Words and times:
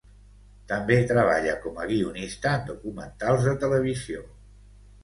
També 0.71 0.95
treballa 1.11 1.53
com 1.67 1.77
a 1.83 1.87
guionista 1.91 2.55
en 2.61 2.67
documentals 2.73 3.47
de 3.51 3.57
televisió. 3.67 4.27